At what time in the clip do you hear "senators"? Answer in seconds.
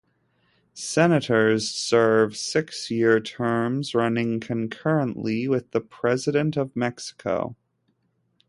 0.73-1.69